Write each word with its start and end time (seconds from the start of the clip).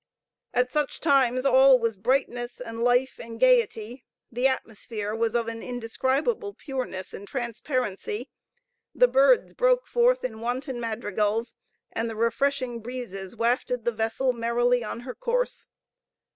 As 0.51 0.71
such 0.71 0.99
times 0.99 1.45
all 1.45 1.77
was 1.77 1.95
brightness, 1.95 2.59
and 2.59 2.83
life, 2.83 3.19
and 3.19 3.39
gayety; 3.39 4.03
the 4.31 4.47
atmosphere 4.47 5.13
was 5.13 5.35
of 5.35 5.47
an 5.47 5.61
indescribable 5.61 6.55
pureness 6.55 7.13
and 7.13 7.27
transparency; 7.27 8.27
the 8.95 9.07
birds 9.07 9.53
broke 9.53 9.85
forth 9.85 10.23
in 10.23 10.39
wanton 10.41 10.79
madrigals, 10.79 11.53
and 11.91 12.09
the 12.09 12.31
freshening 12.31 12.79
breezes 12.79 13.35
wafted 13.35 13.85
the 13.85 13.91
vessel 13.91 14.33
merrily 14.33 14.83
on 14.83 15.01
her 15.01 15.13
course. 15.13 15.67